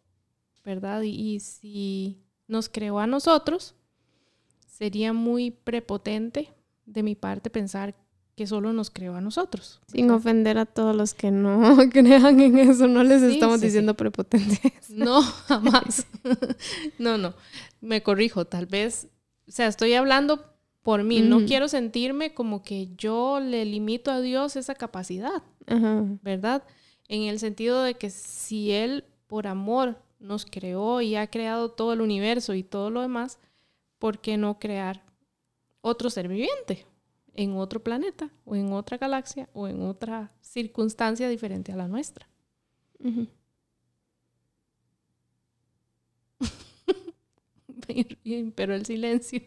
¿verdad? 0.64 1.02
Y, 1.02 1.38
si 1.38 2.18
nos 2.48 2.68
creó 2.68 2.98
a 2.98 3.06
nosotros, 3.06 3.76
sería 4.76 5.12
muy 5.12 5.50
prepotente 5.50 6.52
de 6.86 7.02
mi 7.02 7.14
parte 7.14 7.50
pensar 7.50 7.94
que 8.34 8.46
solo 8.46 8.72
nos 8.72 8.90
creó 8.90 9.14
a 9.14 9.20
nosotros. 9.20 9.80
Sin 9.86 10.10
ofender 10.10 10.58
a 10.58 10.66
todos 10.66 10.96
los 10.96 11.14
que 11.14 11.30
no 11.30 11.76
crean 11.92 12.40
en 12.40 12.58
eso, 12.58 12.88
no 12.88 13.04
les 13.04 13.22
estamos 13.22 13.60
diciendo 13.60 13.94
prepotentes. 13.94 14.90
No, 14.90 15.22
jamás. 15.46 16.06
no, 16.98 17.16
no, 17.16 17.34
me 17.80 18.02
corrijo, 18.02 18.44
tal 18.44 18.66
vez 18.66 19.08
o 19.46 19.52
sea, 19.52 19.66
estoy 19.66 19.94
hablando 19.94 20.44
por 20.82 21.02
mí, 21.02 21.20
no 21.22 21.46
quiero 21.46 21.68
sentirme 21.68 22.34
como 22.34 22.62
que 22.62 22.90
yo 22.96 23.40
le 23.40 23.64
limito 23.64 24.10
a 24.10 24.20
Dios 24.20 24.56
esa 24.56 24.74
capacidad, 24.74 25.42
¿verdad? 26.22 26.62
En 27.08 27.22
el 27.22 27.38
sentido 27.38 27.82
de 27.82 27.94
que 27.94 28.10
si 28.10 28.70
Él 28.70 29.04
por 29.26 29.46
amor 29.46 29.98
nos 30.18 30.44
creó 30.44 31.00
y 31.00 31.16
ha 31.16 31.26
creado 31.28 31.70
todo 31.70 31.94
el 31.94 32.02
universo 32.02 32.54
y 32.54 32.62
todo 32.62 32.90
lo 32.90 33.00
demás, 33.00 33.38
¿por 34.04 34.20
qué 34.20 34.36
no 34.36 34.58
crear 34.58 35.02
otro 35.80 36.10
ser 36.10 36.28
viviente 36.28 36.84
en 37.32 37.56
otro 37.56 37.82
planeta 37.82 38.28
o 38.44 38.54
en 38.54 38.70
otra 38.70 38.98
galaxia 38.98 39.48
o 39.54 39.66
en 39.66 39.80
otra 39.80 40.30
circunstancia 40.42 41.26
diferente 41.26 41.72
a 41.72 41.76
la 41.76 41.88
nuestra? 41.88 42.28
pero 48.54 48.74
el 48.74 48.84
silencio. 48.84 49.40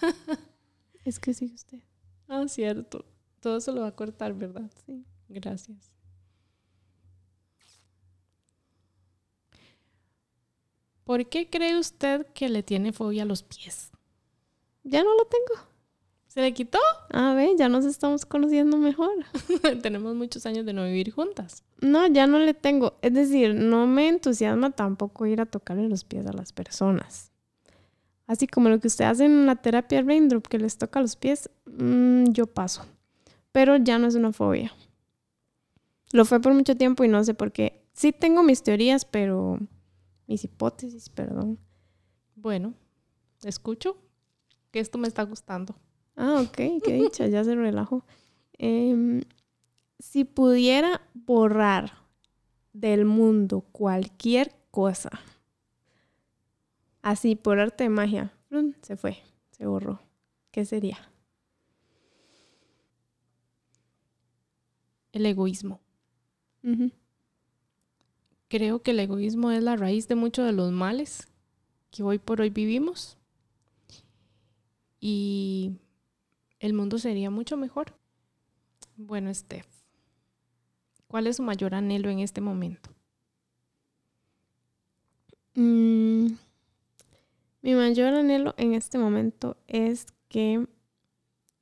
es 1.04 1.20
que 1.20 1.34
sí, 1.34 1.52
usted. 1.54 1.80
Ah, 2.26 2.48
cierto. 2.48 3.04
Todo 3.38 3.58
eso 3.58 3.70
lo 3.70 3.82
va 3.82 3.88
a 3.88 3.96
cortar, 3.96 4.32
¿verdad? 4.32 4.70
Sí. 4.86 5.04
Gracias. 5.28 5.92
¿Por 11.04 11.28
qué 11.28 11.50
cree 11.50 11.78
usted 11.78 12.26
que 12.28 12.48
le 12.48 12.62
tiene 12.62 12.94
fobia 12.94 13.24
a 13.24 13.26
los 13.26 13.42
pies? 13.42 13.89
Ya 14.82 15.02
no 15.02 15.14
lo 15.14 15.24
tengo. 15.24 15.70
¿Se 16.30 16.40
le 16.40 16.54
quitó? 16.54 16.78
A 17.10 17.34
ver, 17.34 17.56
ya 17.58 17.68
nos 17.68 17.84
estamos 17.84 18.24
conociendo 18.24 18.76
mejor. 18.76 19.10
Tenemos 19.82 20.14
muchos 20.14 20.46
años 20.46 20.64
de 20.64 20.72
no 20.72 20.84
vivir 20.84 21.10
juntas. 21.10 21.64
No, 21.80 22.06
ya 22.06 22.28
no 22.28 22.38
le 22.38 22.54
tengo. 22.54 22.94
Es 23.02 23.14
decir, 23.14 23.54
no 23.54 23.88
me 23.88 24.08
entusiasma 24.08 24.70
tampoco 24.70 25.26
ir 25.26 25.40
a 25.40 25.46
tocarle 25.46 25.88
los 25.88 26.04
pies 26.04 26.26
a 26.28 26.32
las 26.32 26.52
personas. 26.52 27.32
Así 28.28 28.46
como 28.46 28.68
lo 28.68 28.78
que 28.78 28.86
usted 28.86 29.06
hace 29.06 29.24
en 29.24 29.44
la 29.44 29.56
terapia 29.56 30.02
Raindrop, 30.02 30.46
que 30.46 30.60
les 30.60 30.78
toca 30.78 31.00
los 31.00 31.16
pies, 31.16 31.50
mm, 31.66 32.26
yo 32.30 32.46
paso. 32.46 32.86
Pero 33.50 33.76
ya 33.76 33.98
no 33.98 34.06
es 34.06 34.14
una 34.14 34.32
fobia. 34.32 34.72
Lo 36.12 36.24
fue 36.24 36.40
por 36.40 36.54
mucho 36.54 36.76
tiempo 36.76 37.02
y 37.02 37.08
no 37.08 37.24
sé 37.24 37.34
por 37.34 37.50
qué. 37.50 37.82
sí 37.92 38.12
tengo 38.12 38.44
mis 38.44 38.62
teorías, 38.62 39.04
pero 39.04 39.58
mis 40.28 40.44
hipótesis, 40.44 41.08
perdón. 41.08 41.58
Bueno, 42.36 42.74
escucho 43.42 43.96
que 44.70 44.80
esto 44.80 44.98
me 44.98 45.08
está 45.08 45.22
gustando. 45.22 45.74
Ah, 46.16 46.42
ok, 46.42 46.82
qué 46.84 46.92
dicha, 46.94 47.26
ya 47.26 47.44
se 47.44 47.54
relajó. 47.54 48.04
Em, 48.58 49.22
si 49.98 50.24
pudiera 50.24 51.02
borrar 51.14 51.92
del 52.72 53.04
mundo 53.04 53.62
cualquier 53.72 54.54
cosa, 54.70 55.10
así 57.02 57.36
por 57.36 57.58
arte 57.58 57.84
de 57.84 57.90
magia, 57.90 58.32
se 58.82 58.96
fue, 58.96 59.18
se 59.50 59.66
borró, 59.66 60.00
¿qué 60.50 60.64
sería? 60.64 60.98
El 65.12 65.26
egoísmo. 65.26 65.80
Creo 68.48 68.82
que 68.82 68.90
el 68.90 69.00
egoísmo 69.00 69.50
es 69.50 69.62
la 69.62 69.76
raíz 69.76 70.08
de 70.08 70.16
muchos 70.16 70.44
de 70.44 70.52
los 70.52 70.72
males 70.72 71.28
que 71.90 72.02
hoy 72.02 72.18
por 72.18 72.40
hoy 72.40 72.50
vivimos. 72.50 73.16
Y 75.00 75.72
el 76.58 76.74
mundo 76.74 76.98
sería 76.98 77.30
mucho 77.30 77.56
mejor. 77.56 77.94
Bueno, 78.96 79.32
Steph, 79.32 79.66
¿cuál 81.06 81.26
es 81.26 81.36
su 81.36 81.42
mayor 81.42 81.74
anhelo 81.74 82.10
en 82.10 82.18
este 82.18 82.40
momento? 82.40 82.90
Mm, 85.54 86.26
mi 87.62 87.74
mayor 87.74 88.14
anhelo 88.14 88.54
en 88.56 88.74
este 88.74 88.98
momento 88.98 89.56
es 89.66 90.06
que 90.28 90.66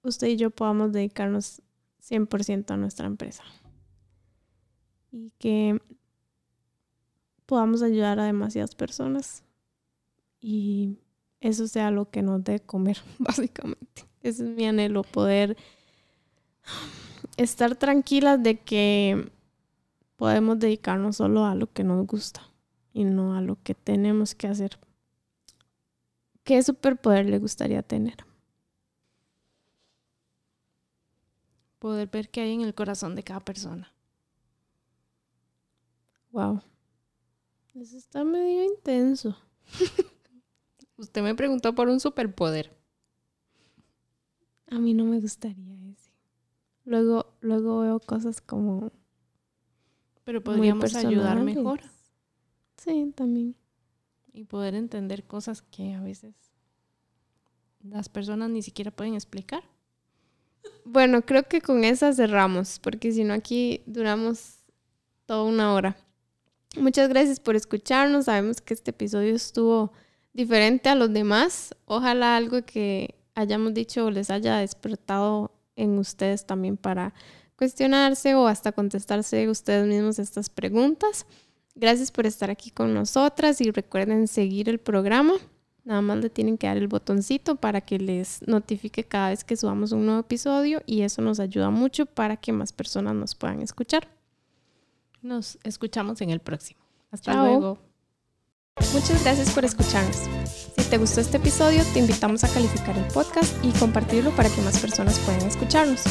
usted 0.03 0.29
y 0.29 0.37
yo 0.37 0.51
podamos 0.51 0.93
dedicarnos 0.93 1.63
100% 2.01 2.75
a 2.75 2.77
nuestra 2.77 3.07
empresa 3.07 3.45
y 5.11 5.31
que 5.39 5.81
podamos 7.47 7.83
ayudar 7.83 8.21
a 8.21 8.25
demasiadas 8.25 8.75
personas 8.75 9.43
y 10.41 10.99
eso 11.41 11.69
sea 11.69 11.91
lo 11.91 12.11
que 12.11 12.23
nos 12.23 12.43
dé 12.45 12.61
comer, 12.61 12.99
básicamente. 13.19 14.05
Ese 14.23 14.45
es 14.45 14.51
mi 14.51 14.67
anhelo, 14.67 15.03
poder 15.03 15.57
estar 17.37 17.77
tranquilas 17.77 18.43
de 18.43 18.59
que 18.59 19.31
podemos 20.17 20.59
dedicarnos 20.59 21.17
solo 21.17 21.45
a 21.45 21.55
lo 21.55 21.73
que 21.73 21.85
nos 21.85 22.07
gusta 22.07 22.43
y 22.93 23.05
no 23.05 23.37
a 23.37 23.41
lo 23.41 23.63
que 23.63 23.75
tenemos 23.75 24.35
que 24.35 24.49
hacer. 24.49 24.79
¿Qué 26.43 26.63
superpoder 26.63 27.27
le 27.27 27.39
gustaría 27.39 27.83
tener? 27.83 28.17
Poder 31.79 32.09
ver 32.09 32.29
qué 32.29 32.41
hay 32.41 32.55
en 32.55 32.63
el 32.63 32.75
corazón 32.75 33.15
de 33.15 33.23
cada 33.23 33.41
persona. 33.41 33.93
Wow. 36.33 36.63
Eso 37.75 37.97
está 37.97 38.25
medio 38.25 38.65
intenso. 38.65 39.37
Usted 40.99 41.23
me 41.23 41.35
preguntó 41.35 41.75
por 41.75 41.89
un 41.89 42.01
superpoder. 42.01 42.77
A 44.71 44.79
mí 44.79 44.95
no 44.95 45.05
me 45.05 45.21
gustaría 45.21 45.75
ese. 45.91 46.11
Luego, 46.85 47.35
luego 47.41 47.81
veo 47.81 48.01
cosas 48.01 48.41
como. 48.41 48.93
Pero 50.25 50.43
podríamos 50.43 50.95
ayudar 50.95 51.41
mejor. 51.43 51.81
Sí, 52.77 53.13
también. 53.15 53.55
Y 54.33 54.45
poder 54.45 54.75
entender 54.75 55.25
cosas 55.25 55.63
que 55.63 55.95
a 55.95 56.03
veces 56.03 56.35
las 57.83 58.09
personas 58.09 58.51
ni 58.51 58.63
siquiera 58.63 58.91
pueden 58.91 59.15
explicar. 59.15 59.63
Bueno, 60.85 61.23
creo 61.23 61.45
que 61.45 61.61
con 61.61 61.85
esa 61.85 62.13
cerramos, 62.13 62.79
porque 62.81 63.13
si 63.13 63.25
no 63.25 63.35
aquí 63.35 63.83
duramos 63.87 64.59
toda 65.27 65.45
una 65.45 65.73
hora. 65.73 65.97
Muchas 66.77 67.09
gracias 67.09 67.41
por 67.41 67.57
escucharnos. 67.57 68.27
Sabemos 68.27 68.61
que 68.61 68.75
este 68.75 68.91
episodio 68.91 69.35
estuvo 69.35 69.93
diferente 70.33 70.89
a 70.89 70.95
los 70.95 71.13
demás. 71.13 71.75
Ojalá 71.85 72.37
algo 72.37 72.63
que 72.63 73.15
hayamos 73.35 73.75
dicho 73.75 74.11
les 74.11 74.31
haya 74.31 74.59
despertado 74.59 75.53
en 75.77 75.99
ustedes 75.99 76.45
también 76.47 76.77
para 76.77 77.15
cuestionarse 77.57 78.35
o 78.35 78.47
hasta 78.47 78.73
contestarse 78.73 79.49
ustedes 79.49 79.87
mismos 79.87 80.19
estas 80.19 80.49
preguntas. 80.51 81.27
Gracias 81.75 82.11
por 82.11 82.27
estar 82.27 82.51
aquí 82.51 82.71
con 82.71 82.93
nosotras 82.95 83.61
y 83.61 83.71
recuerden 83.71 84.27
seguir 84.27 84.69
el 84.69 84.79
programa. 84.79 85.35
Nada 85.85 86.03
más 86.03 86.19
le 86.19 86.29
tienen 86.29 86.59
que 86.59 86.67
dar 86.67 86.77
el 86.77 86.89
botoncito 86.89 87.57
para 87.57 87.81
que 87.81 87.99
les 87.99 88.47
notifique 88.47 89.05
cada 89.05 89.31
vez 89.31 89.43
que 89.45 89.57
subamos 89.57 89.93
un 89.93 90.05
nuevo 90.05 90.21
episodio 90.21 90.83
y 90.87 91.03
eso 91.03 91.23
nos 91.23 91.41
ayuda 91.41 91.71
mucho 91.71 92.05
para 92.05 92.37
que 92.37 92.53
más 92.53 92.73
personas 92.73 93.15
nos 93.15 93.35
puedan 93.35 93.63
escuchar. 93.63 94.09
Nos 95.23 95.59
escuchamos 95.65 96.21
en 96.21 96.31
el 96.31 96.41
próximo. 96.41 96.81
Hasta 97.11 97.33
luego. 97.33 97.88
Muchas 98.93 99.23
gracias 99.23 99.51
por 99.51 99.65
escucharnos. 99.65 100.17
Si 100.77 100.85
te 100.85 100.99
gustó 100.99 101.21
este 101.21 101.37
episodio, 101.37 101.83
te 101.93 101.99
invitamos 101.99 102.45
a 102.45 102.49
calificar 102.49 102.97
el 102.97 103.05
podcast 103.07 103.53
y 103.63 103.71
compartirlo 103.73 104.31
para 104.31 104.49
que 104.49 104.63
más 104.63 104.79
personas 104.79 105.19
puedan 105.21 105.43
escucharnos. 105.43 106.03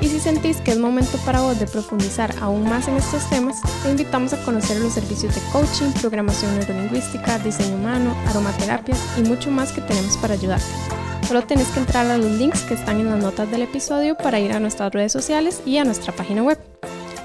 Y 0.00 0.06
si 0.06 0.20
sentís 0.20 0.58
que 0.58 0.70
es 0.70 0.78
momento 0.78 1.18
para 1.24 1.40
vos 1.40 1.58
de 1.58 1.66
profundizar 1.66 2.32
aún 2.40 2.64
más 2.68 2.86
en 2.88 2.96
estos 2.96 3.28
temas, 3.30 3.56
te 3.82 3.90
invitamos 3.90 4.32
a 4.32 4.42
conocer 4.44 4.80
los 4.80 4.92
servicios 4.92 5.34
de 5.34 5.40
coaching, 5.52 5.90
programación 6.00 6.56
neurolingüística, 6.58 7.38
diseño 7.40 7.76
humano, 7.76 8.16
aromaterapia 8.28 8.96
y 9.16 9.22
mucho 9.22 9.50
más 9.50 9.72
que 9.72 9.80
tenemos 9.80 10.16
para 10.16 10.34
ayudarte. 10.34 10.66
Solo 11.26 11.42
tenés 11.42 11.68
que 11.68 11.80
entrar 11.80 12.06
a 12.06 12.16
los 12.16 12.30
links 12.32 12.62
que 12.62 12.74
están 12.74 13.00
en 13.00 13.10
las 13.10 13.22
notas 13.22 13.50
del 13.50 13.62
episodio 13.62 14.16
para 14.16 14.40
ir 14.40 14.52
a 14.52 14.60
nuestras 14.60 14.92
redes 14.92 15.12
sociales 15.12 15.60
y 15.66 15.78
a 15.78 15.84
nuestra 15.84 16.14
página 16.14 16.42
web. 16.42 16.58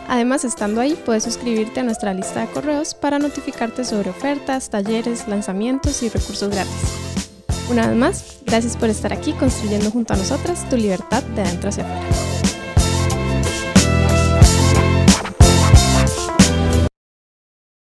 Además, 0.07 0.43
estando 0.43 0.81
ahí, 0.81 0.99
puedes 1.05 1.23
suscribirte 1.23 1.79
a 1.79 1.83
nuestra 1.83 2.13
lista 2.13 2.41
de 2.41 2.47
correos 2.47 2.93
para 2.93 3.19
notificarte 3.19 3.85
sobre 3.85 4.09
ofertas, 4.09 4.69
talleres, 4.69 5.27
lanzamientos 5.27 6.03
y 6.03 6.09
recursos 6.09 6.49
gratis. 6.49 6.73
Una 7.69 7.87
vez 7.87 7.95
más, 7.95 8.37
gracias 8.45 8.75
por 8.75 8.89
estar 8.89 9.13
aquí 9.13 9.33
construyendo 9.33 9.89
junto 9.89 10.13
a 10.13 10.17
nosotras 10.17 10.67
tu 10.69 10.75
libertad 10.75 11.23
de 11.23 11.41
adentro 11.41 11.69
hacia 11.69 11.85
afuera. 11.85 12.32